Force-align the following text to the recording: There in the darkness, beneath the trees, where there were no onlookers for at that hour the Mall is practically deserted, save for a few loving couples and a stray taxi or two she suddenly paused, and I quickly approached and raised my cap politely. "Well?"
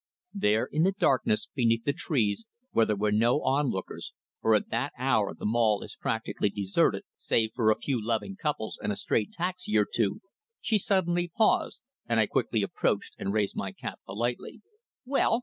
There 0.33 0.65
in 0.65 0.81
the 0.81 0.93
darkness, 0.93 1.47
beneath 1.53 1.83
the 1.85 1.93
trees, 1.93 2.47
where 2.71 2.87
there 2.87 2.95
were 2.95 3.11
no 3.11 3.39
onlookers 3.43 4.13
for 4.41 4.55
at 4.55 4.69
that 4.71 4.93
hour 4.97 5.35
the 5.35 5.45
Mall 5.45 5.83
is 5.83 5.95
practically 5.95 6.49
deserted, 6.49 7.03
save 7.19 7.51
for 7.53 7.69
a 7.69 7.75
few 7.79 8.03
loving 8.03 8.35
couples 8.35 8.79
and 8.81 8.91
a 8.91 8.95
stray 8.95 9.27
taxi 9.31 9.77
or 9.77 9.85
two 9.85 10.21
she 10.59 10.79
suddenly 10.79 11.27
paused, 11.37 11.83
and 12.09 12.19
I 12.19 12.25
quickly 12.25 12.63
approached 12.63 13.13
and 13.19 13.31
raised 13.31 13.55
my 13.55 13.71
cap 13.73 13.99
politely. 14.07 14.63
"Well?" 15.05 15.39